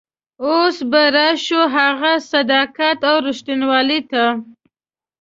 اوس 0.45 0.77
به 0.91 1.03
راشو 1.15 1.61
هغه 1.75 2.13
صداقت 2.31 2.99
او 3.09 3.17
رښتینولي 3.27 4.01
ته. 4.11 4.23